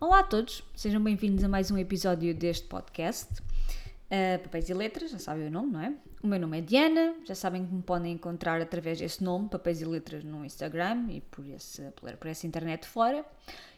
[0.00, 3.30] Olá a todos, sejam bem-vindos a mais um episódio deste podcast.
[3.34, 5.94] Uh, Papéis e Letras, já sabem o nome, não é?
[6.22, 9.82] O meu nome é Diana, já sabem que me podem encontrar através desse nome, Papéis
[9.82, 11.82] e Letras, no Instagram e por, esse,
[12.18, 13.26] por essa internet fora.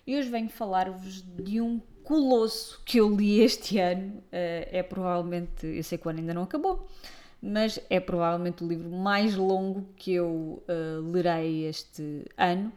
[0.06, 4.18] E hoje venho falar-vos de um colosso que eu li este ano.
[4.18, 6.86] Uh, é provavelmente, eu sei que o ano ainda não acabou,
[7.42, 12.72] mas é provavelmente o livro mais longo que eu uh, lerei este ano.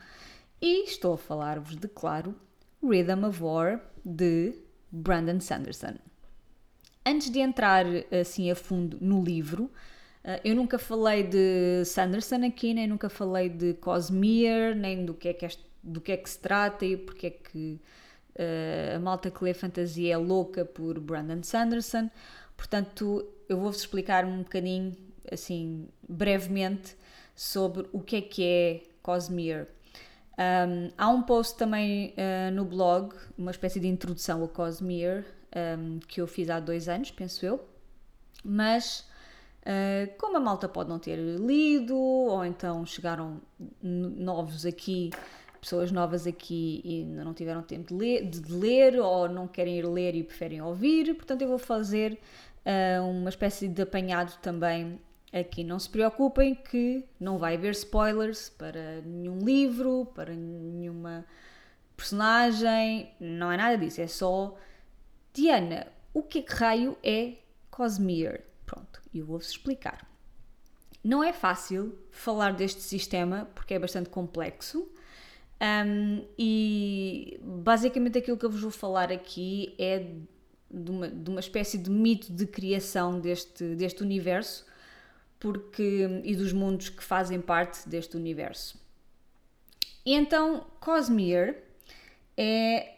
[0.60, 2.34] E estou a falar-vos de, claro,
[2.88, 4.54] Rhythm of War, de
[4.92, 5.96] Brandon Sanderson.
[7.06, 9.66] Antes de entrar assim a fundo no livro,
[10.24, 15.30] uh, eu nunca falei de Sanderson aqui, nem nunca falei de Cosmere, nem do que
[15.30, 17.80] é que, este, do que, é que se trata e porque é que
[18.36, 22.10] uh, a malta que lê fantasia é louca por Brandon Sanderson.
[22.56, 24.96] Portanto, eu vou-vos explicar um bocadinho,
[25.32, 26.96] assim, brevemente,
[27.36, 29.68] sobre o que é que é Cosmere.
[30.38, 35.24] Um, há um post também uh, no blog, uma espécie de introdução a Cosmere,
[35.80, 37.66] um, que eu fiz há dois anos, penso eu,
[38.44, 39.08] mas
[39.62, 43.42] uh, como a malta pode não ter lido, ou então chegaram
[43.82, 45.10] novos aqui,
[45.62, 49.88] pessoas novas aqui e não tiveram tempo de ler, de ler, ou não querem ir
[49.88, 52.20] ler e preferem ouvir, portanto eu vou fazer
[52.66, 55.00] uh, uma espécie de apanhado também
[55.40, 55.64] aqui.
[55.64, 61.26] Não se preocupem que não vai haver spoilers para nenhum livro, para nenhuma
[61.96, 64.58] personagem, não é nada disso, é só
[65.34, 67.34] Diana, o que é que raio é
[67.70, 68.42] Cosmere?
[68.66, 70.10] Pronto, eu vou-vos explicar.
[71.04, 74.90] Não é fácil falar deste sistema porque é bastante complexo.
[75.62, 80.06] Um, e basicamente aquilo que eu vos vou falar aqui é
[80.70, 84.66] de uma, de uma espécie de mito de criação deste, deste universo
[85.40, 88.80] porque, e dos mundos que fazem parte deste universo.
[90.06, 91.58] E então, Cosmere
[92.38, 92.96] é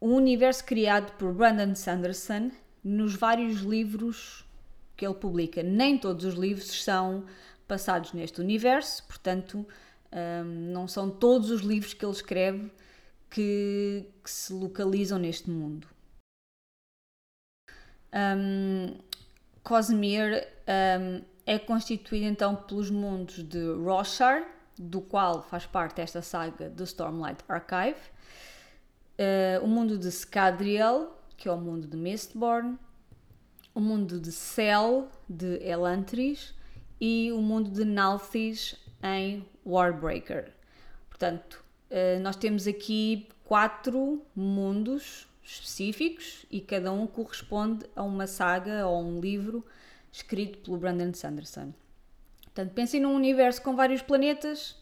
[0.00, 2.50] um universo criado por Brandon Sanderson
[2.82, 4.44] nos vários livros
[4.96, 5.62] que ele publica.
[5.62, 7.24] Nem todos os livros são
[7.66, 9.66] passados neste universo, portanto,
[10.12, 12.70] um, não são todos os livros que ele escreve
[13.30, 15.86] que, que se localizam neste mundo.
[18.12, 18.98] Um,
[19.62, 24.46] Cosmere um, é constituído então pelos mundos de Roshar,
[24.78, 28.00] do qual faz parte esta saga do Stormlight Archive,
[29.18, 32.78] uh, o mundo de Scadriel, que é o mundo de Mistborn,
[33.74, 36.54] o mundo de Cel, de Elantris,
[37.00, 40.52] e o mundo de Nalthis em Warbreaker.
[41.08, 48.86] Portanto, uh, nós temos aqui quatro mundos específicos e cada um corresponde a uma saga
[48.86, 49.64] ou um livro
[50.12, 51.72] escrito pelo Brandon Sanderson.
[52.44, 54.76] Portanto, pensem num universo com vários planetas,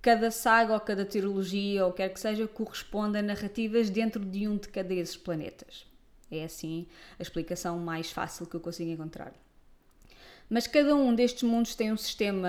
[0.00, 4.56] cada saga ou cada trilogia ou quer que seja corresponde a narrativas dentro de um
[4.56, 5.86] de cada desses planetas.
[6.30, 6.86] É assim
[7.18, 9.32] a explicação mais fácil que eu consigo encontrar.
[10.48, 12.48] Mas cada um destes mundos tem um sistema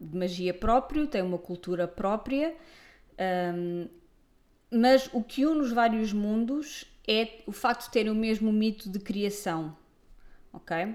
[0.00, 2.54] de magia próprio, tem uma cultura própria,
[3.54, 3.88] um,
[4.70, 8.90] mas o que une os vários mundos é o facto de terem o mesmo mito
[8.90, 9.76] de criação,
[10.52, 10.94] ok?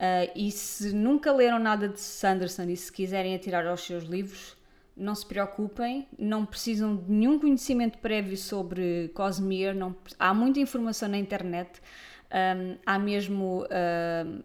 [0.00, 4.56] Uh, e se nunca leram nada de Sanderson e se quiserem atirar aos seus livros,
[4.96, 11.06] não se preocupem, não precisam de nenhum conhecimento prévio sobre Cosmere, não, há muita informação
[11.06, 11.82] na internet,
[12.30, 14.44] um, há mesmo uh,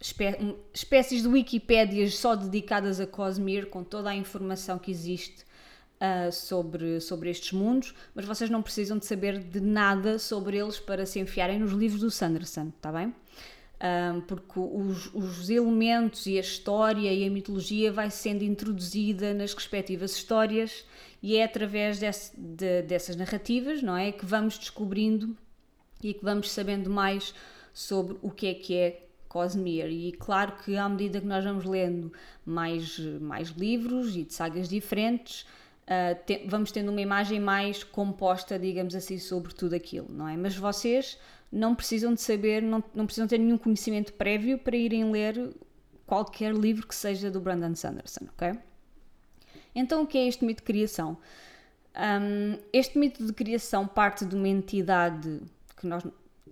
[0.00, 0.38] espé
[0.72, 5.44] espécies de Wikipédias só dedicadas a Cosmere, com toda a informação que existe
[6.00, 10.80] uh, sobre, sobre estes mundos, mas vocês não precisam de saber de nada sobre eles
[10.80, 13.14] para se enfiarem nos livros do Sanderson, está bem?
[13.80, 19.54] Um, porque os, os, elementos e a história e a mitologia vai sendo introduzida nas
[19.54, 20.84] respectivas histórias
[21.22, 25.34] e é através desse, de, dessas narrativas, não é, que vamos descobrindo
[26.02, 27.34] e que vamos sabendo mais
[27.72, 30.08] sobre o que é que é Cosmere.
[30.08, 32.12] E claro que à medida que nós vamos lendo
[32.44, 35.46] mais, mais livros e de sagas diferentes,
[35.86, 40.36] uh, te, vamos tendo uma imagem mais composta, digamos assim, sobre tudo aquilo, não é?
[40.36, 41.16] Mas vocês
[41.50, 45.54] não precisam de saber, não, não precisam ter nenhum conhecimento prévio para irem ler
[46.06, 48.58] qualquer livro que seja do Brandon Sanderson, ok?
[49.74, 51.16] Então, o que é este mito de criação?
[51.94, 55.40] Um, este mito de criação parte de uma entidade
[55.76, 56.04] que, nós,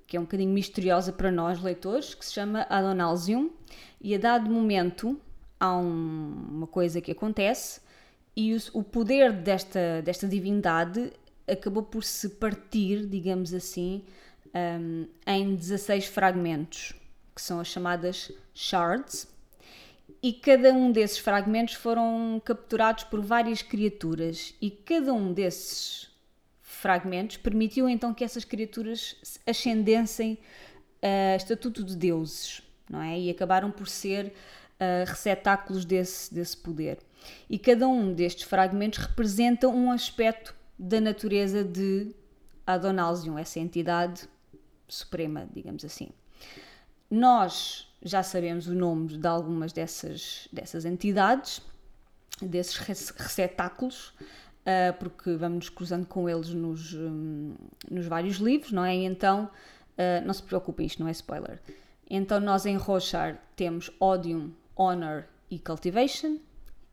[0.07, 3.51] que é um bocadinho misteriosa para nós, leitores, que se chama Adonalsium,
[4.01, 5.21] e a dado momento
[5.59, 7.81] há um, uma coisa que acontece
[8.37, 11.13] e o, o poder desta, desta divindade
[11.45, 14.05] acabou por se partir, digamos assim,
[14.55, 16.95] um, em 16 fragmentos,
[17.35, 19.29] que são as chamadas shards,
[20.23, 26.11] e cada um desses fragmentos foram capturados por várias criaturas, e cada um desses
[26.61, 29.17] fragmentos permitiu então que essas criaturas
[29.47, 30.39] ascendessem
[31.03, 33.19] a estatuto de deuses, não é?
[33.19, 36.99] E acabaram por ser uh, receptáculos desse, desse poder.
[37.49, 42.15] E cada um destes fragmentos representa um aspecto da natureza de
[42.67, 44.29] Adonalzion, essa entidade
[44.89, 46.11] suprema, digamos assim.
[47.11, 51.61] Nós já sabemos o nome de algumas dessas, dessas entidades,
[52.41, 57.55] desses receptáculos, uh, porque vamos nos cruzando com eles nos, um,
[57.91, 58.95] nos vários livros, não é?
[58.95, 61.61] Então, uh, não se preocupem, isto não é spoiler.
[62.09, 66.39] Então, nós em Roshar temos Odium, Honor e Cultivation,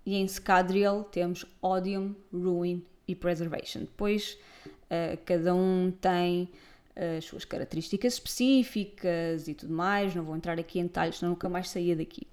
[0.06, 3.82] e em Scadrial temos Odium, Ruin e Preservation.
[3.82, 6.50] Depois, uh, cada um tem
[6.96, 11.50] as suas características específicas e tudo mais, não vou entrar aqui em detalhes, senão nunca
[11.50, 12.26] mais saía daqui.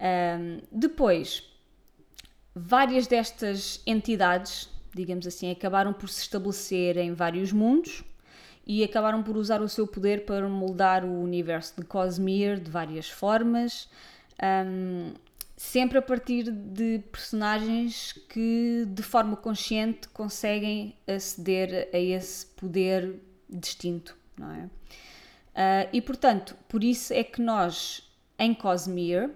[0.00, 1.42] Um, depois,
[2.54, 8.04] várias destas entidades, digamos assim, acabaram por se estabelecer em vários mundos
[8.66, 13.08] e acabaram por usar o seu poder para moldar o universo de Cosmere de várias
[13.08, 13.88] formas,
[14.66, 15.12] um,
[15.56, 24.16] sempre a partir de personagens que de forma consciente conseguem aceder a esse poder distinto,
[24.38, 24.64] não é?
[25.54, 29.30] Uh, e portanto, por isso é que nós em Cosmere,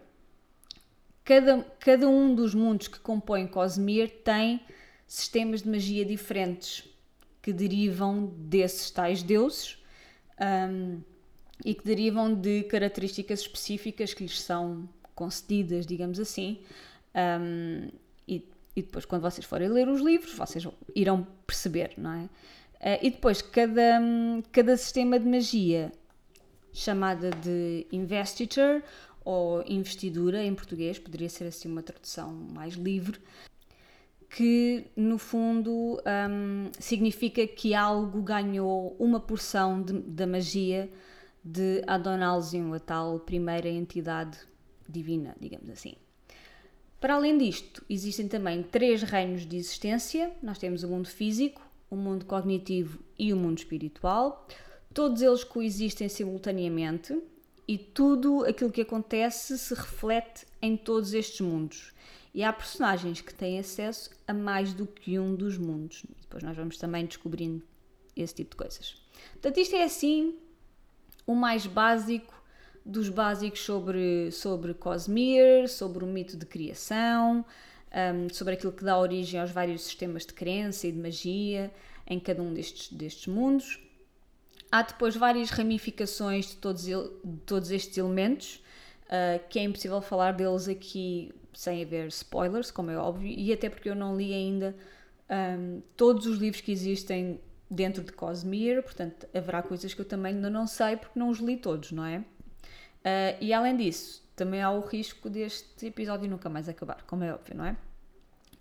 [1.24, 4.60] cada, cada um dos mundos que compõem Cosmere tem
[5.06, 6.84] sistemas de magia diferentes
[7.40, 9.78] que derivam desses tais deuses
[10.40, 11.00] um,
[11.64, 16.60] e que derivam de características específicas que lhes são concedidas, digamos assim.
[17.14, 17.88] Um,
[18.26, 18.46] e,
[18.76, 22.28] e depois, quando vocês forem ler os livros, vocês irão perceber, não é?
[22.80, 24.00] Uh, e depois, cada,
[24.52, 25.92] cada sistema de magia,
[26.72, 28.82] chamada de investiture
[29.24, 33.18] ou investidura em português, poderia ser assim uma tradução mais livre,
[34.30, 40.90] que no fundo um, significa que algo ganhou uma porção de, da magia
[41.42, 44.38] de Adonalzion, a tal primeira entidade
[44.88, 45.94] divina, digamos assim.
[47.00, 50.32] Para além disto, existem também três reinos de existência.
[50.42, 54.46] Nós temos o mundo físico, o mundo cognitivo e o mundo espiritual.
[54.92, 57.20] Todos eles coexistem simultaneamente
[57.66, 61.92] e tudo aquilo que acontece se reflete em todos estes mundos.
[62.34, 66.04] E há personagens que têm acesso a mais do que um dos mundos.
[66.20, 67.62] Depois nós vamos também descobrindo
[68.16, 69.02] esse tipo de coisas.
[69.32, 70.36] Portanto, isto é assim
[71.26, 72.34] o mais básico
[72.84, 77.44] dos básicos sobre, sobre Cosmere, sobre o mito de criação,
[77.92, 81.70] um, sobre aquilo que dá origem aos vários sistemas de crença e de magia
[82.06, 83.80] em cada um destes, destes mundos.
[84.70, 88.62] Há depois várias ramificações de todos, de todos estes elementos,
[89.04, 93.68] uh, que é impossível falar deles aqui sem haver spoilers, como é óbvio, e até
[93.68, 94.76] porque eu não li ainda
[95.30, 100.34] um, todos os livros que existem dentro de Cosmere, portanto haverá coisas que eu também
[100.34, 102.18] ainda não sei porque não os li todos, não é?
[102.18, 107.34] Uh, e além disso, também há o risco deste episódio nunca mais acabar, como é
[107.34, 107.76] óbvio, não é?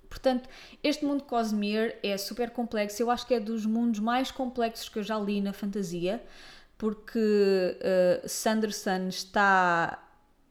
[0.10, 0.50] Portanto,
[0.84, 4.98] este mundo Cosmere é super complexo, eu acho que é dos mundos mais complexos que
[4.98, 6.24] eu já li na fantasia,
[6.78, 10.04] porque uh, Sanderson está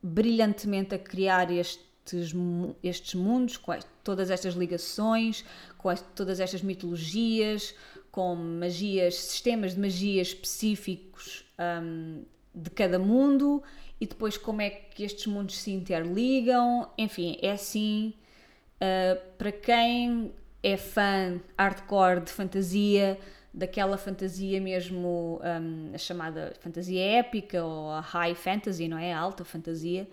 [0.03, 2.33] brilhantemente a criar estes,
[2.83, 5.45] estes mundos, com todas estas ligações,
[5.77, 7.75] com todas estas mitologias,
[8.13, 12.25] com magias, sistemas de magia específicos um,
[12.57, 13.63] de cada mundo
[14.01, 16.91] e depois como é que estes mundos se interligam.
[16.97, 18.15] Enfim, é assim.
[18.77, 20.33] Uh, para quem
[20.63, 23.19] é fã hardcore de fantasia,
[23.53, 29.15] daquela fantasia mesmo, um, a chamada fantasia épica ou a high fantasy, não é?
[29.15, 30.07] A alta fantasia,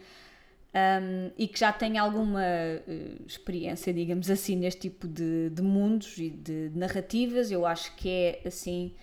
[0.73, 6.17] um, e que já tem alguma uh, experiência, digamos assim, neste tipo de, de mundos
[6.17, 8.93] e de narrativas, eu acho que é assim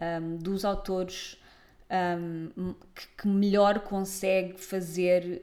[0.00, 1.38] um, dos autores
[1.90, 5.42] um, que, que, melhor consegue fazer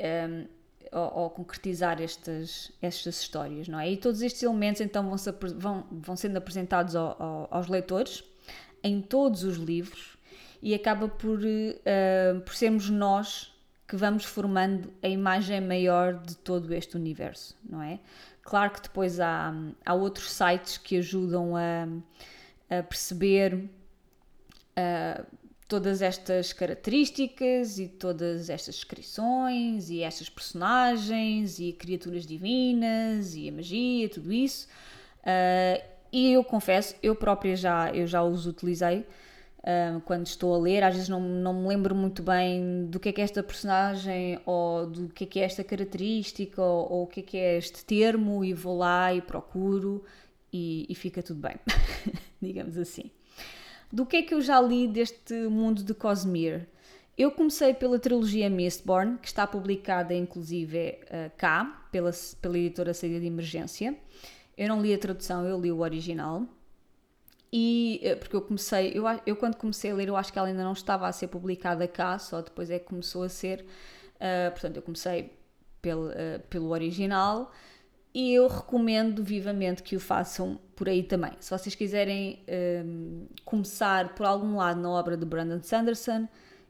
[0.00, 0.46] um,
[0.92, 3.90] ou, ou, concretizar estas, estas histórias, não é?
[3.90, 8.24] E todos estes elementos então vão, -se, vão, vão sendo apresentados ao, ao, aos leitores
[8.82, 10.16] em todos os livros
[10.62, 13.54] e acaba por, uh, por sermos nós
[13.86, 17.98] que vamos formando a imagem maior de todo este universo, não é?
[18.42, 19.52] Claro que depois há,
[19.84, 21.86] há outros sites que ajudam a,
[22.78, 25.26] a perceber uh,
[25.68, 33.52] todas estas características e todas estas descrições e estas personagens e criaturas divinas e a
[33.52, 34.66] magia, tudo isso.
[35.20, 39.00] Uh, e eu confesso, eu própria já, eu já os utilizei
[39.58, 40.82] uh, quando estou a ler.
[40.82, 44.40] Às vezes não, não me lembro muito bem do que é que é esta personagem
[44.46, 47.58] ou do que é que é esta característica ou, ou o que é que é
[47.58, 50.02] este termo e vou lá e procuro
[50.50, 51.56] e, e fica tudo bem,
[52.40, 53.10] digamos assim.
[53.90, 56.66] Do que é que eu já li deste mundo de Cosmere?
[57.16, 63.18] Eu comecei pela trilogia Mistborn, que está publicada inclusive uh, cá, pela, pela editora Saída
[63.18, 63.96] de Emergência.
[64.56, 66.46] Eu não li a tradução, eu li o original.
[67.50, 70.48] E uh, porque eu comecei, eu, eu quando comecei a ler, eu acho que ela
[70.48, 73.64] ainda não estava a ser publicada cá, só depois é que começou a ser.
[74.16, 75.32] Uh, portanto, eu comecei
[75.80, 76.10] pelo,
[76.50, 77.50] pelo original
[78.12, 81.32] e eu recomendo vivamente que o façam por aí também.
[81.40, 82.38] Se vocês quiserem
[82.86, 86.28] um, começar por algum lado na obra de Brandon Sanderson,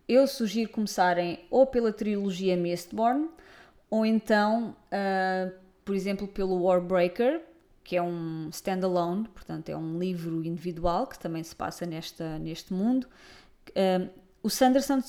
[0.09, 3.29] eu sugiro começarem ou pela trilogia Mistborn,
[3.91, 5.53] ou então, uh,
[5.85, 7.43] por exemplo, pelo Warbreaker,
[7.85, 12.73] que é um standalone, portanto é um livro individual que também se passa nesta, neste
[12.73, 13.07] mundo.
[13.71, 14.09] Uh,
[14.43, 15.01] o Sanderson,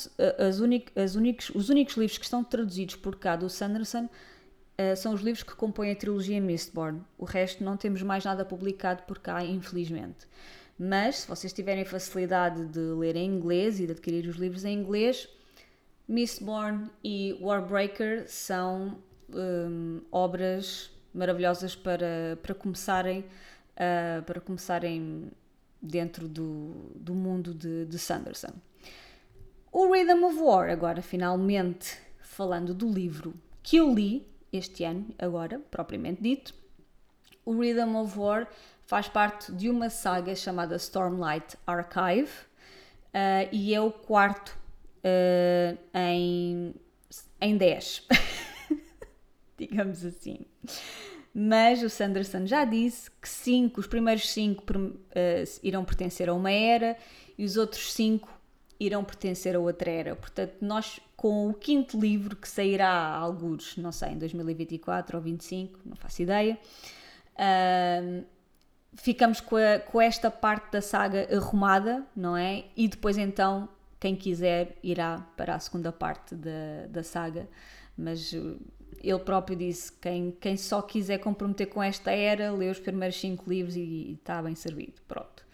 [0.45, 4.09] as unic, as os únicos livros que estão traduzidos por cá do Sanderson
[4.79, 7.01] uh, são os livros que compõem a trilogia Mistborn.
[7.17, 10.27] O resto não temos mais nada publicado por cá, infelizmente.
[10.77, 14.79] Mas se vocês tiverem facilidade de ler em inglês e de adquirir os livros em
[14.79, 15.27] inglês,
[16.07, 18.97] Mistborn e Warbreaker são
[19.29, 23.25] um, obras maravilhosas para, para começarem
[23.79, 25.31] uh, para começarem
[25.81, 28.53] dentro do, do mundo de, de Sanderson.
[29.71, 35.59] O Rhythm of War, agora finalmente falando do livro que eu li este ano, agora,
[35.71, 36.53] propriamente dito,
[37.45, 38.47] o Rhythm of War
[38.85, 42.31] faz parte de uma saga chamada Stormlight Archive
[43.13, 44.57] uh, e é o quarto
[44.99, 46.73] uh, em,
[47.41, 48.07] em 10,
[49.57, 50.45] digamos assim.
[51.33, 56.51] Mas o Sanderson já disse que cinco, os primeiros cinco uh, irão pertencer a uma
[56.51, 56.97] era
[57.37, 58.29] e os outros cinco
[58.79, 60.15] irão pertencer a outra era.
[60.15, 65.21] Portanto, nós com o quinto livro que sairá a alguns, não sei, em 2024 ou
[65.21, 66.57] 2025, não faço ideia,
[67.35, 68.23] uh,
[68.93, 72.63] ficamos com, a, com esta parte da saga arrumada, não é?
[72.73, 73.67] E depois então,
[73.99, 77.49] quem quiser irá para a segunda parte da, da saga,
[77.97, 78.57] mas uh,
[79.03, 83.49] ele próprio disse, quem, quem só quiser comprometer com esta era, lê os primeiros cinco
[83.49, 85.45] livros e, e está bem servido, pronto.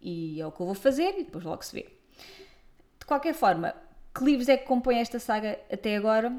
[0.00, 1.88] E é o que eu vou fazer e depois logo se vê.
[2.98, 3.74] De qualquer forma,
[4.14, 6.32] que livros é que compõem esta saga até agora?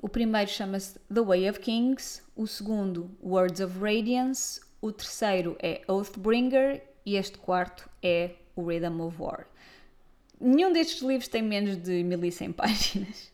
[0.00, 5.82] O primeiro chama-se The Way of Kings, o segundo Words of Radiance, o terceiro é
[5.88, 9.46] Oathbringer e este quarto é o Rhythm of War.
[10.40, 13.32] Nenhum destes livros tem menos de 1100 páginas.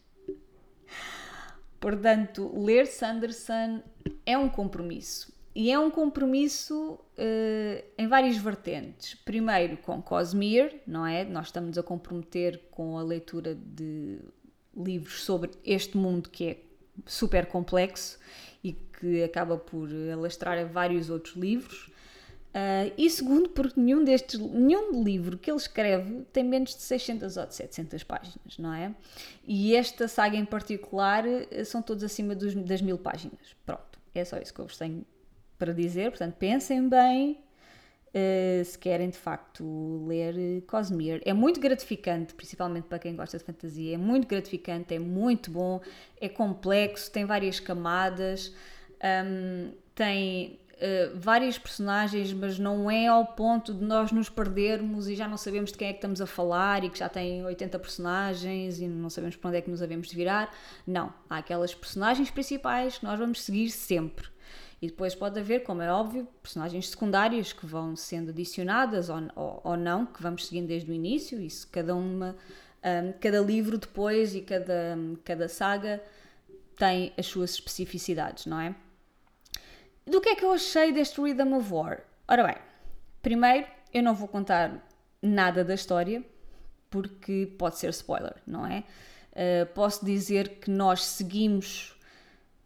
[1.81, 3.83] Portanto, ler Sanderson
[4.25, 5.33] é um compromisso.
[5.55, 9.15] E é um compromisso uh, em várias vertentes.
[9.15, 11.25] Primeiro com Cosmere, não é?
[11.25, 14.19] Nós estamos a comprometer com a leitura de
[14.75, 16.59] livros sobre este mundo que é
[17.05, 18.19] super complexo
[18.65, 21.91] e que acaba por alastrar a vários outros livros.
[22.53, 27.37] Uh, e segundo, porque nenhum destes, nenhum livro que ele escreve tem menos de 600
[27.39, 28.95] ou de 700 páginas, não é?
[29.47, 33.57] E esta saga em particular eh, são todos acima dos, das mil páginas.
[33.65, 35.03] Pronto, é só isso que eu vos tenho
[35.63, 36.11] para dizer.
[36.11, 37.39] Portanto, pensem bem
[38.09, 41.23] uh, se querem de facto ler Cosmere.
[41.25, 45.81] É muito gratificante, principalmente para quem gosta de fantasia, é muito gratificante, é muito bom,
[46.21, 48.53] é complexo, tem várias camadas
[49.03, 55.17] um, tem uh, várias personagens, mas não é ao ponto de nós nos perdermos e
[55.17, 57.79] já não sabemos de quem é que estamos a falar e que já tem 80
[57.81, 60.55] personagens e não sabemos para onde é que nos havemos de virar.
[60.87, 64.33] Não, há aquelas personagens principais que nós vamos seguir sempre.
[64.83, 69.61] E depois pode haver, como é óbvio, personagens secundárias que vão sendo adicionadas ou, ou,
[69.63, 71.41] ou não, que vamos seguindo desde o início.
[71.41, 72.37] Isso, cada uma,
[72.83, 76.03] um, cada livro depois e cada, cada saga
[76.77, 78.75] tem as suas especificidades, não é?
[80.05, 82.03] Do que é que eu achei deste Rhythm of War?
[82.27, 82.57] Ora bem,
[83.23, 84.85] primeiro, eu não vou contar
[85.23, 86.25] nada da história,
[86.91, 88.83] porque pode ser spoiler, não é?
[89.31, 91.92] Uh, posso dizer que nós seguimos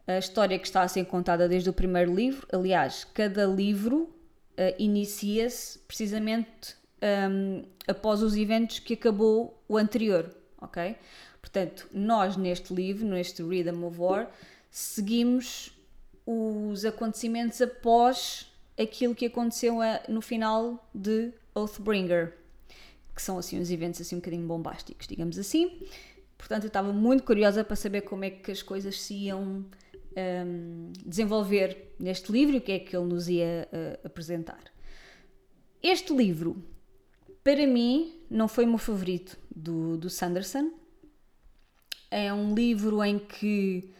[0.06, 2.46] a história que está a ser contada desde o primeiro livro.
[2.52, 6.76] Aliás, cada livro uh, inicia-se precisamente
[7.30, 10.96] um, após os eventos que acabou o anterior, ok?
[11.40, 14.30] Portanto, nós neste livro, neste Rhythm of War,
[14.70, 15.72] seguimos
[16.24, 22.36] os acontecimentos após aquilo que aconteceu a, no final de Oathbringer,
[23.14, 25.80] que são assim uns eventos assim um bocadinho bombásticos, digamos assim.
[26.36, 29.64] Portanto, eu estava muito curiosa para saber como é que as coisas se iam
[30.16, 34.64] um, desenvolver neste livro o que é que ele nos ia uh, apresentar.
[35.82, 36.64] Este livro,
[37.44, 40.70] para mim, não foi o meu favorito do, do Sanderson.
[42.10, 43.92] É um livro em que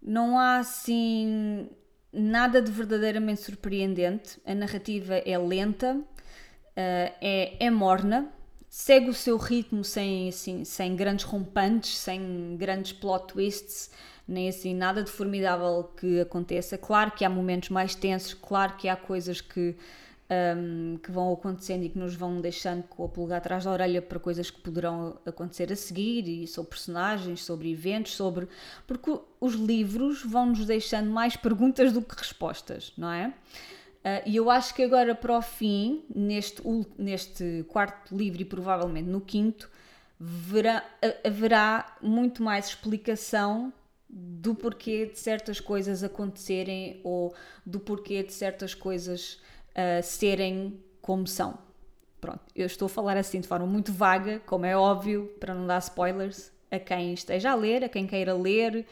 [0.00, 1.68] não há assim
[2.12, 4.40] nada de verdadeiramente surpreendente.
[4.44, 6.04] A narrativa é lenta, uh,
[6.76, 8.32] é, é morna,
[8.68, 13.90] segue o seu ritmo sem, assim, sem grandes rompantes, sem grandes plot twists,
[14.26, 16.78] nem assim nada de formidável que aconteça.
[16.78, 19.76] Claro que há momentos mais tensos, claro que há coisas que
[20.56, 24.00] um, que vão acontecendo e que nos vão deixando com a pulga atrás da orelha
[24.00, 28.48] para coisas que poderão acontecer a seguir e sobre personagens, sobre eventos, sobre.
[28.86, 33.28] Porque os livros vão nos deixando mais perguntas do que respostas, não é?
[33.28, 36.62] Uh, e eu acho que agora para o fim, neste,
[36.98, 39.70] neste quarto livro e provavelmente no quinto,
[40.20, 40.84] verá,
[41.24, 43.72] haverá muito mais explicação
[44.16, 47.34] do porquê de certas coisas acontecerem ou
[47.66, 49.40] do porquê de certas coisas
[49.70, 51.58] uh, serem como são.
[52.20, 55.66] Pronto, eu estou a falar assim de forma muito vaga, como é óbvio, para não
[55.66, 58.86] dar spoilers a quem esteja a ler, a quem queira ler,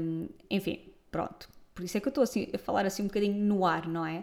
[0.00, 0.80] um, enfim,
[1.10, 1.48] pronto.
[1.74, 4.04] Por isso é que eu estou assim, a falar assim um bocadinho no ar, não
[4.04, 4.22] é?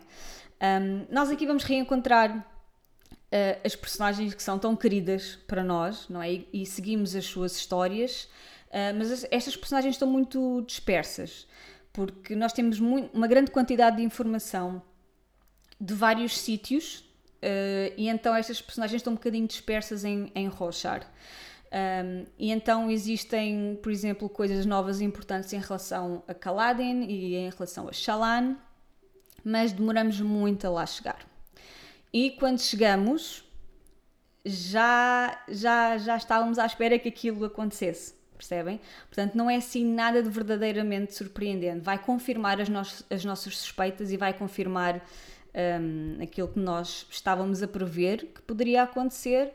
[0.62, 6.22] Um, nós aqui vamos reencontrar uh, as personagens que são tão queridas para nós, não
[6.22, 6.34] é?
[6.34, 8.30] E, e seguimos as suas histórias,
[8.70, 11.48] uh, mas as, estas personagens estão muito dispersas,
[11.92, 14.82] porque nós temos muito, uma grande quantidade de informação
[15.80, 17.00] de vários sítios
[17.42, 21.12] uh, e então estas personagens estão um bocadinho dispersas em, em Rochar.
[21.68, 27.36] Um, e então existem, por exemplo, coisas novas e importantes em relação a Kaladin e
[27.36, 28.56] em relação a Shalan,
[29.44, 31.26] mas demoramos muito a lá chegar.
[32.14, 33.44] E quando chegamos,
[34.46, 38.80] já, já, já estávamos à espera que aquilo acontecesse, percebem?
[39.08, 41.82] Portanto, não é assim nada de verdadeiramente surpreendente.
[41.82, 45.04] Vai confirmar as, no as nossas suspeitas e vai confirmar
[45.82, 49.54] um, aquilo que nós estávamos a prever que poderia acontecer.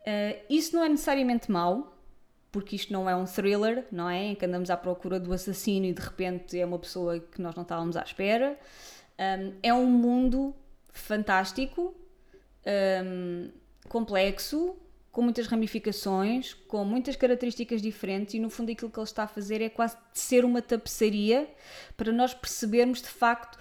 [0.00, 1.96] Uh, isso não é necessariamente mau,
[2.52, 4.26] porque isto não é um thriller, não é?
[4.26, 7.54] Em que andamos à procura do assassino e de repente é uma pessoa que nós
[7.54, 8.58] não estávamos à espera.
[9.18, 10.54] Um, é um mundo
[10.92, 11.94] fantástico,
[13.04, 13.50] um,
[13.88, 14.76] complexo,
[15.14, 19.28] com muitas ramificações, com muitas características diferentes, e no fundo aquilo que ele está a
[19.28, 21.48] fazer é quase ser uma tapeçaria
[21.96, 23.56] para nós percebermos de facto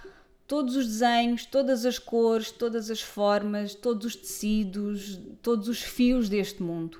[0.48, 6.28] todos os desenhos, todas as cores, todas as formas, todos os tecidos, todos os fios
[6.28, 7.00] deste mundo.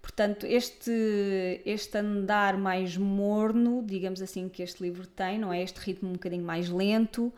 [0.00, 5.62] Portanto, este, este andar mais morno, digamos assim, que este livro tem, não é?
[5.62, 7.30] Este ritmo um bocadinho mais lento,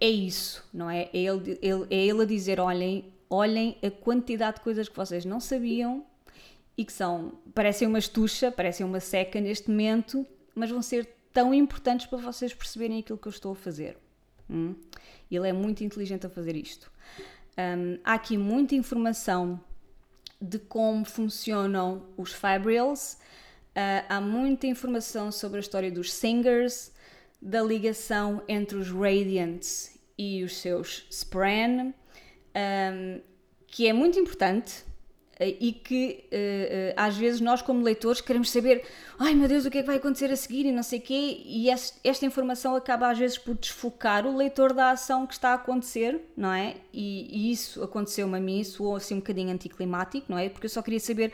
[0.00, 1.10] é isso, não é?
[1.12, 5.24] É ele, ele, é ele a dizer: olhem, olhem a quantidade de coisas que vocês
[5.24, 6.04] não sabiam
[6.76, 11.52] e que são, parecem uma estucha, parecem uma seca neste momento, mas vão ser tão
[11.52, 13.96] importantes para vocês perceberem aquilo que eu estou a fazer.
[14.48, 14.74] Hum?
[15.30, 16.90] Ele é muito inteligente a fazer isto.
[17.58, 19.60] Um, há aqui muita informação
[20.40, 26.92] de como funcionam os Fibrils, uh, há muita informação sobre a história dos Singers,
[27.40, 31.92] da ligação entre os Radiants e os seus Spran,
[32.56, 33.20] um,
[33.66, 34.84] que é muito importante
[35.38, 38.84] eh, e que uh, uh, às vezes nós como leitores queremos saber
[39.18, 41.02] ai meu Deus o que é que vai acontecer a seguir e não sei o
[41.02, 45.50] quê e esta informação acaba às vezes por desfocar o leitor da ação que está
[45.50, 46.76] a acontecer, não é?
[46.92, 50.48] E, e isso aconteceu-me a mim, soou assim um bocadinho anticlimático, não é?
[50.48, 51.32] Porque eu só queria saber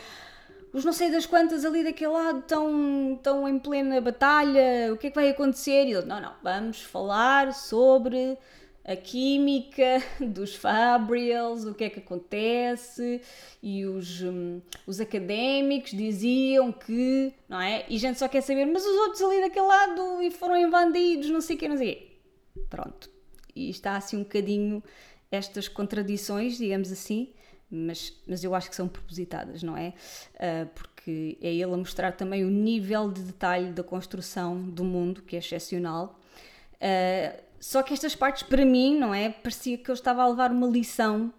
[0.72, 5.08] os não sei das quantas ali daquele lado estão, estão em plena batalha, o que
[5.08, 5.84] é que vai acontecer?
[5.84, 8.38] E ele, não, não, vamos falar sobre
[8.84, 13.20] a química dos Fabrials, o que é que acontece,
[13.62, 17.84] e os, um, os académicos diziam que, não é?
[17.88, 21.30] E a gente só quer saber, mas os outros ali daquele lado e foram invadidos,
[21.30, 22.08] não sei o que, não sei o quê.
[22.68, 23.10] Pronto.
[23.54, 24.82] E está assim um bocadinho
[25.30, 27.32] estas contradições, digamos assim,
[27.70, 29.94] mas, mas eu acho que são propositadas, não é?
[30.34, 35.22] Uh, porque é ele a mostrar também o nível de detalhe da construção do mundo,
[35.22, 36.18] que é excepcional.
[36.74, 39.28] Uh, só que estas partes, para mim, não é?
[39.28, 41.32] Parecia que eu estava a levar uma lição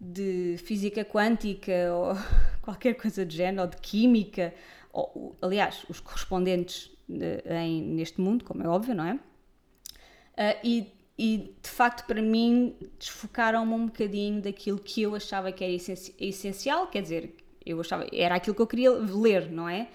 [0.00, 2.16] de física quântica ou
[2.62, 4.54] qualquer coisa de género, ou de química,
[4.92, 9.14] ou, aliás, os correspondentes de, em, neste mundo, como é óbvio, não é?
[9.14, 15.64] Uh, e, e, de facto, para mim, desfocaram-me um bocadinho daquilo que eu achava que
[15.64, 17.34] era essencial, quer dizer,
[17.66, 19.88] eu achava, era aquilo que eu queria ler, não é?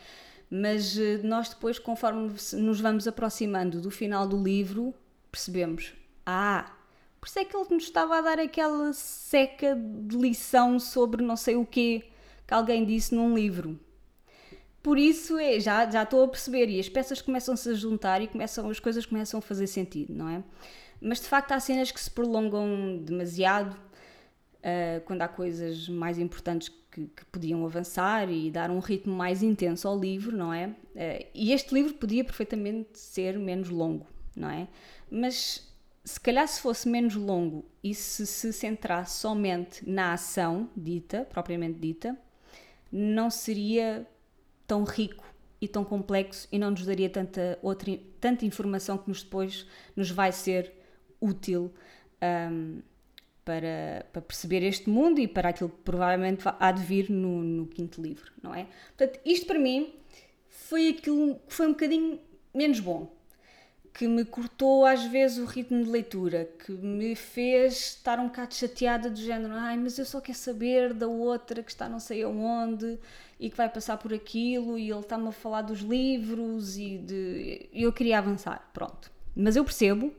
[0.51, 4.93] Mas uh, nós depois, conforme nos vamos aproximando do final do livro,
[5.33, 5.93] percebemos,
[6.27, 6.71] ah,
[7.19, 11.35] por isso é que ele nos estava a dar aquela seca de lição sobre não
[11.35, 12.03] sei o quê
[12.45, 13.79] que alguém disse num livro.
[14.83, 18.27] Por isso é, já, já estou a perceber e as peças começam-se a juntar e
[18.27, 20.43] começam, as coisas começam a fazer sentido, não é?
[21.01, 26.69] Mas de facto há cenas que se prolongam demasiado uh, quando há coisas mais importantes
[26.91, 30.67] que, que, podiam avançar e dar um ritmo mais intenso ao livro, não é?
[30.67, 34.67] Uh, e este livro podia perfeitamente ser menos longo não é?
[35.15, 35.71] Mas
[36.03, 41.77] se calhar se fosse menos longo e se se centrasse somente na ação dita, propriamente
[41.77, 42.17] dita,
[42.91, 44.07] não seria
[44.65, 45.23] tão rico
[45.61, 50.09] e tão complexo e não nos daria tanta, outra, tanta informação que nos depois nos
[50.09, 50.73] vai ser
[51.21, 51.71] útil
[52.51, 52.81] um,
[53.45, 57.67] para, para perceber este mundo e para aquilo que provavelmente há de vir no, no
[57.67, 58.67] quinto livro, não é?
[58.97, 59.93] Portanto, isto para mim
[60.49, 62.19] foi aquilo que foi um bocadinho
[62.51, 63.22] menos bom
[63.93, 68.55] que me cortou às vezes o ritmo de leitura, que me fez estar um bocado
[68.55, 72.23] chateada do género, ai, mas eu só quero saber da outra que está não sei
[72.23, 72.97] aonde
[73.39, 77.69] e que vai passar por aquilo e ele está-me a falar dos livros e de...
[77.71, 79.11] eu queria avançar, pronto.
[79.35, 80.11] Mas eu percebo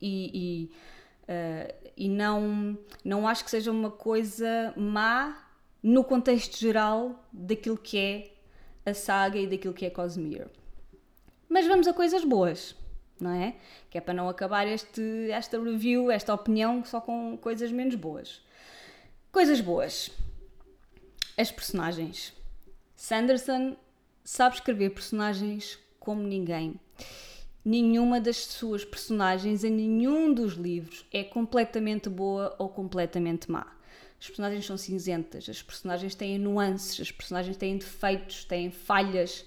[0.00, 0.70] e,
[1.28, 5.48] e, uh, e não, não acho que seja uma coisa má
[5.82, 10.50] no contexto geral daquilo que é a saga e daquilo que é Cosmere.
[11.46, 12.74] Mas vamos a coisas boas
[13.20, 13.54] não é?
[13.90, 18.42] Que é para não acabar este, esta review, esta opinião só com coisas menos boas.
[19.30, 20.10] Coisas boas.
[21.36, 22.32] As personagens.
[22.96, 23.76] Sanderson
[24.24, 26.78] sabe escrever personagens como ninguém.
[27.64, 33.66] Nenhuma das suas personagens em nenhum dos livros é completamente boa ou completamente má.
[34.20, 39.44] As personagens são cinzentas, as personagens têm nuances, as personagens têm defeitos, têm falhas,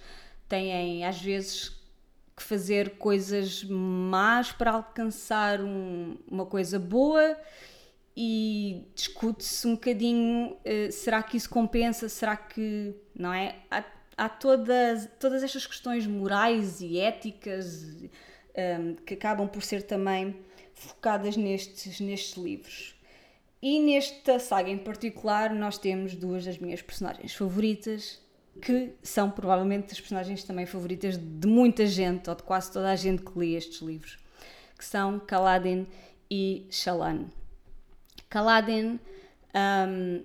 [0.49, 1.71] têm às vezes
[2.35, 7.37] que fazer coisas más para alcançar um, uma coisa boa
[8.15, 13.55] e discute-se um bocadinho uh, será que isso compensa, será que não é?
[13.71, 13.83] Há,
[14.17, 18.09] há todas, todas estas questões morais e éticas um,
[18.55, 20.35] ehm, que acabam por ser também
[20.73, 22.95] focadas nestes, nestes livros.
[23.61, 28.21] E nesta saga em particular, nós temos duas das minhas personagens favoritas,
[28.61, 32.95] que são provavelmente as personagens também favoritas de muita gente, ou de quase toda a
[32.95, 34.17] gente que lê estes livros,
[34.77, 35.85] que são Kaladin
[36.29, 37.25] e Shallan.
[38.29, 38.99] Kaladin,
[39.53, 40.23] um,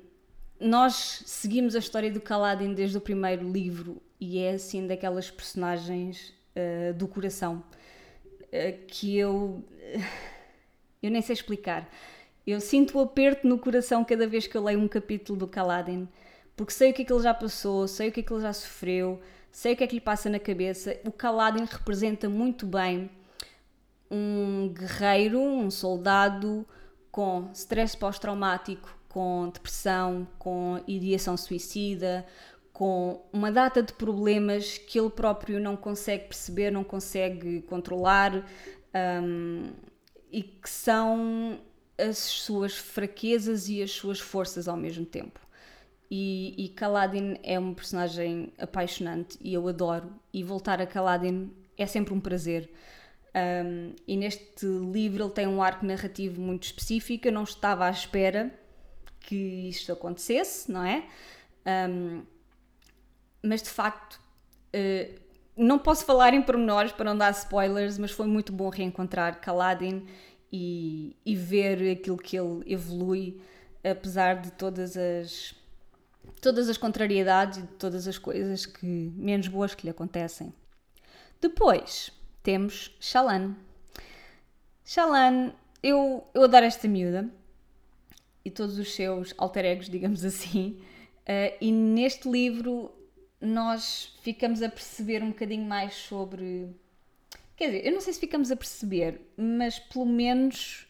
[0.59, 6.35] nós seguimos a história do Kaladin desde o primeiro livro e é assim daquelas personagens
[6.55, 7.63] uh, do coração
[8.43, 9.65] uh, que eu.
[11.03, 11.89] eu nem sei explicar.
[12.47, 16.09] Eu sinto o aperto no coração cada vez que eu leio um capítulo do Kaladin
[16.61, 18.43] porque sei o que é que ele já passou, sei o que é que ele
[18.43, 19.19] já sofreu,
[19.51, 20.95] sei o que é que lhe passa na cabeça.
[21.07, 23.09] O Kaladin representa muito bem
[24.11, 26.67] um guerreiro, um soldado
[27.11, 32.27] com stress pós-traumático, com depressão, com ideação suicida,
[32.75, 38.45] com uma data de problemas que ele próprio não consegue perceber, não consegue controlar
[39.23, 39.71] um,
[40.31, 41.59] e que são
[41.97, 45.41] as suas fraquezas e as suas forças ao mesmo tempo.
[46.11, 50.13] E, e Kaladin é um personagem apaixonante e eu adoro.
[50.33, 52.69] E voltar a Kaladin é sempre um prazer.
[53.65, 57.29] Um, e neste livro ele tem um arco narrativo muito específico.
[57.29, 58.53] Eu não estava à espera
[59.21, 59.37] que
[59.69, 61.05] isto acontecesse, não é?
[61.89, 62.23] Um,
[63.43, 64.21] mas de facto,
[64.75, 65.21] uh,
[65.57, 70.07] não posso falar em pormenores para não dar spoilers, mas foi muito bom reencontrar Kaladin
[70.53, 73.41] e, e ver aquilo que ele evolui,
[73.85, 75.55] apesar de todas as
[76.41, 80.53] todas as contrariedades e de todas as coisas que menos boas que lhe acontecem.
[81.41, 82.13] Depois
[82.43, 83.57] temos Shalan.
[84.85, 87.31] Shalan, eu, eu adoro esta miúda
[88.45, 90.83] e todos os seus alter egos, digamos assim,
[91.21, 92.93] uh, e neste livro
[93.41, 96.69] nós ficamos a perceber um bocadinho mais sobre.
[97.57, 100.87] Quer dizer, eu não sei se ficamos a perceber, mas pelo menos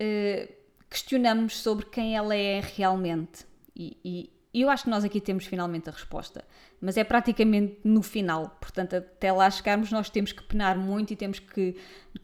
[0.00, 0.52] uh,
[0.90, 3.46] questionamos sobre quem ela é realmente.
[3.74, 6.42] E, e eu acho que nós aqui temos finalmente a resposta,
[6.80, 11.16] mas é praticamente no final, portanto, até lá chegarmos, nós temos que penar muito e
[11.16, 11.76] temos que,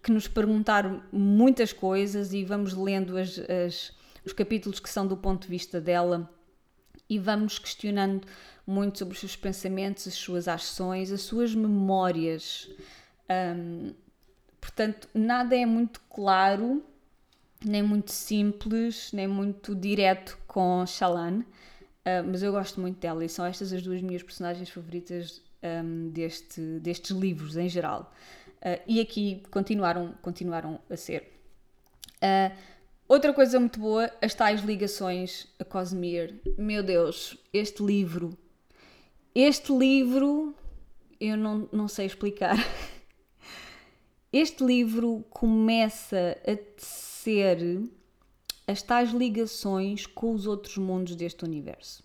[0.03, 3.93] que nos perguntar muitas coisas e vamos lendo as, as,
[4.25, 6.27] os capítulos que são do ponto de vista dela
[7.07, 8.27] e vamos questionando
[8.67, 12.71] muito sobre os seus pensamentos, as suas ações, as suas memórias.
[13.29, 13.93] Um,
[14.59, 16.83] portanto, nada é muito claro,
[17.63, 21.45] nem muito simples, nem muito direto com Shalan.
[22.05, 26.09] Uh, mas eu gosto muito dela e são estas as duas minhas personagens favoritas um,
[26.11, 28.13] deste, destes livros em geral.
[28.57, 31.33] Uh, e aqui continuaram, continuaram a ser.
[32.17, 32.57] Uh,
[33.09, 36.41] outra coisa muito boa, as tais ligações a Cosmere.
[36.59, 38.37] Meu Deus, este livro.
[39.35, 40.55] Este livro,
[41.21, 42.57] eu não, não sei explicar.
[44.33, 47.83] Este livro começa a tecer
[48.67, 52.05] as tais ligações com os outros mundos deste universo,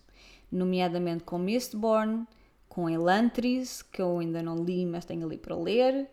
[0.50, 2.26] nomeadamente com Mistborn,
[2.68, 6.08] com Elantris, que eu ainda não li, mas tenho ali para ler,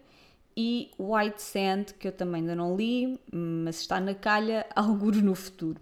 [0.57, 5.35] e White Sand, que eu também ainda não li, mas está na calha, alguns no
[5.35, 5.79] futuro.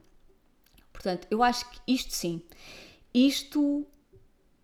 [0.92, 2.42] Portanto, eu acho que isto sim,
[3.14, 3.86] isto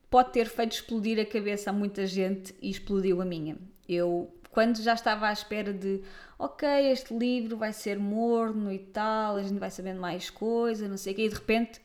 [0.10, 3.58] pode ter feito explodir a cabeça a muita gente e explodiu a minha.
[3.88, 6.02] Eu, quando já estava à espera de,
[6.38, 10.98] ok, este livro vai ser morno e tal, a gente vai sabendo mais coisas, não
[10.98, 11.82] sei o quê, e de repente,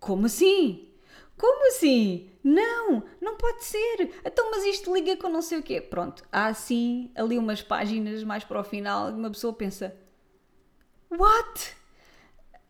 [0.00, 0.88] como assim?
[1.36, 2.28] Como assim?
[2.42, 4.10] Não, não pode ser.
[4.24, 5.80] Então, mas isto liga com não sei o quê.
[5.80, 9.96] Pronto, há assim ali umas páginas mais para o final que uma pessoa pensa:
[11.10, 11.76] What?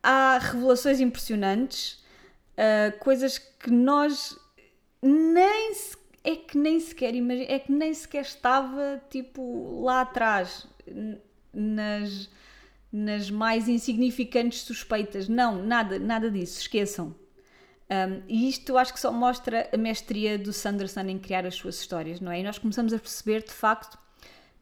[0.03, 2.05] Há revelações impressionantes,
[2.53, 4.39] uh, coisas que nós
[5.03, 5.73] nem
[6.29, 10.67] é que nem sequer é que nem sequer estava tipo lá atrás
[11.53, 12.29] nas
[12.91, 15.29] nas mais insignificantes suspeitas.
[15.29, 17.15] Não, nada, nada disso, esqueçam.
[17.91, 21.55] Um, e isto eu acho que só mostra a mestria do Sanderson em criar as
[21.55, 22.41] suas histórias, não é?
[22.41, 23.99] E nós começamos a perceber de facto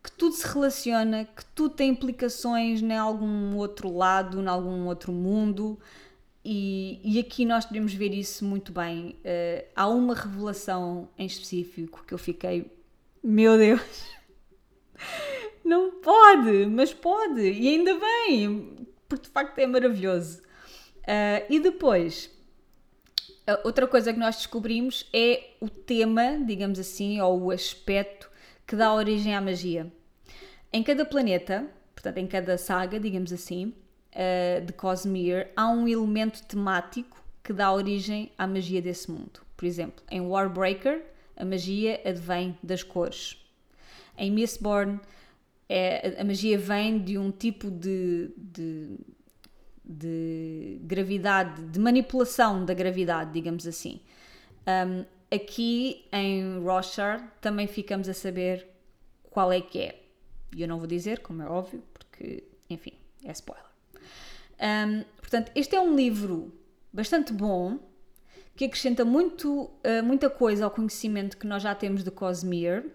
[0.03, 5.13] que tudo se relaciona, que tudo tem implicações em algum outro lado, em algum outro
[5.13, 5.79] mundo,
[6.49, 9.17] e, e aqui nós podemos ver isso muito bem.
[9.25, 12.71] Uh, há uma revelação em específico que eu fiquei,
[13.21, 14.07] meu Deus,
[15.65, 20.39] não pode, mas pode, e ainda bem, porque de facto é maravilhoso.
[20.99, 22.31] Uh, e depois,
[23.65, 28.31] outra coisa que nós descobrimos é o tema, digamos assim, ou o aspecto
[28.65, 29.93] que dá origem à magia.
[30.73, 33.75] Em cada planeta, portanto, em cada saga, digamos assim,
[34.17, 39.41] uh, de Cosmere, há um elemento temático que dá origem à magia desse mundo.
[39.57, 41.03] Por exemplo, em Warbreaker,
[41.37, 43.37] a magia advém das cores.
[44.19, 44.99] Em Mistborn,
[45.69, 48.99] é, a magia vem de um tipo de, de,
[49.85, 54.01] de, gravidade, de manipulação da gravidade, digamos assim.
[54.67, 58.67] Um, aqui em Roshar também ficamos a saber
[59.31, 60.03] qual é que é.
[60.55, 62.93] E eu não vou dizer, como é óbvio, porque, enfim,
[63.25, 63.66] é spoiler.
[64.61, 66.53] Um, portanto, este é um livro
[66.93, 67.79] bastante bom
[68.55, 72.91] que acrescenta muito, uh, muita coisa ao conhecimento que nós já temos de Cosmere.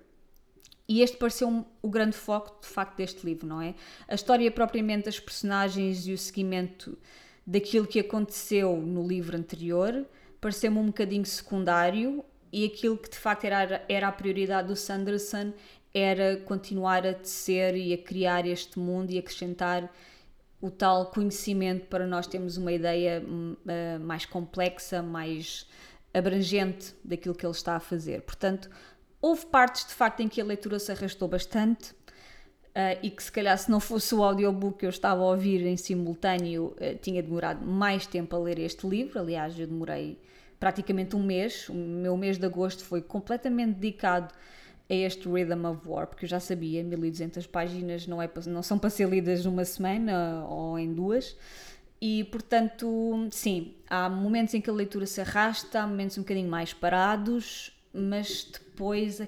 [0.87, 3.75] E este pareceu um, o grande foco, de facto, deste livro, não é?
[4.07, 6.97] A história propriamente das personagens e o seguimento
[7.45, 10.05] daquilo que aconteceu no livro anterior
[10.39, 15.53] pareceu-me um bocadinho secundário e aquilo que de facto era, era a prioridade do Sanderson
[15.93, 19.91] era continuar a tecer e a criar este mundo e acrescentar
[20.61, 25.67] o tal conhecimento para nós termos uma ideia uh, mais complexa, mais
[26.13, 28.21] abrangente daquilo que ele está a fazer.
[28.21, 28.69] Portanto,
[29.19, 31.93] houve partes de facto em que a leitura se arrastou bastante.
[32.71, 35.65] Uh, e que se calhar se não fosse o audiobook que eu estava a ouvir
[35.65, 39.19] em simultâneo, uh, tinha demorado mais tempo a ler este livro.
[39.19, 40.17] Aliás, eu demorei
[40.57, 41.67] praticamente um mês.
[41.67, 44.33] O meu mês de agosto foi completamente dedicado
[44.91, 48.77] a este Rhythm of War, porque eu já sabia, 1200 páginas não, é, não são
[48.77, 51.37] para ser lidas numa semana ou em duas.
[52.01, 56.49] E portanto, sim, há momentos em que a leitura se arrasta, há momentos um bocadinho
[56.49, 59.21] mais parados, mas depois,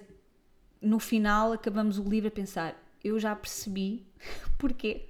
[0.82, 4.06] no final, acabamos o livro a pensar: eu já percebi
[4.60, 5.08] porquê.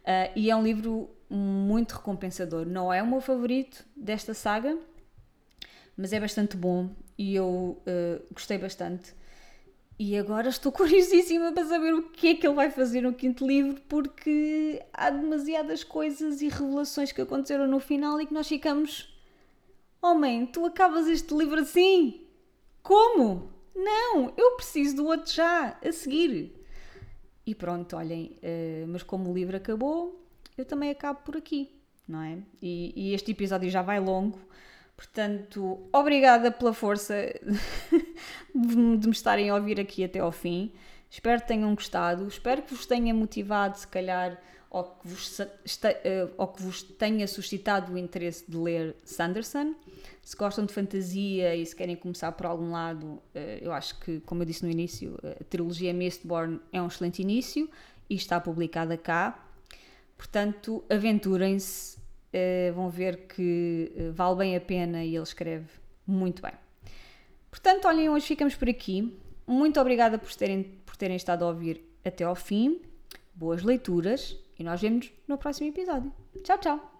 [0.00, 2.64] Uh, e é um livro muito recompensador.
[2.64, 4.78] Não é o meu favorito desta saga,
[5.94, 9.19] mas é bastante bom e eu uh, gostei bastante.
[10.02, 13.46] E agora estou curiosíssima para saber o que é que ele vai fazer no quinto
[13.46, 19.14] livro, porque há demasiadas coisas e revelações que aconteceram no final e que nós ficamos.
[20.00, 22.26] Homem, oh tu acabas este livro assim?
[22.82, 23.52] Como?
[23.76, 26.50] Não, eu preciso do outro já, a seguir.
[27.44, 30.18] E pronto, olhem, uh, mas como o livro acabou,
[30.56, 32.38] eu também acabo por aqui, não é?
[32.62, 34.38] E, e este episódio já vai longo,
[35.00, 37.14] Portanto, obrigada pela força
[38.54, 40.72] de me estarem a ouvir aqui até ao fim.
[41.10, 46.28] Espero que tenham gostado, espero que vos tenha motivado, se calhar, ou que vos, eh,
[46.38, 49.74] ou que vos tenha suscitado o interesse de ler Sanderson.
[50.22, 54.20] Se gostam de fantasia e se querem começar por algum lado, eh, eu acho que,
[54.20, 57.68] como eu disse no início, a trilogia Mistborn é um excelente início
[58.08, 59.44] e está publicada cá.
[60.16, 61.98] Portanto, aventurem-se
[62.74, 65.66] vão ver que vale bem a pena e ele escreve
[66.06, 66.52] muito bem.
[67.50, 69.18] Portanto, olhem, hoje ficamos por aqui.
[69.46, 72.80] Muito obrigada por terem, por terem estado a ouvir até ao fim.
[73.34, 76.12] Boas leituras e nós vemos no próximo episódio.
[76.44, 76.99] Tchau, tchau!